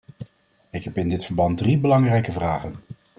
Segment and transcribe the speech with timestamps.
[0.69, 2.75] Ik heb in dit verband drie belangrijke vragen.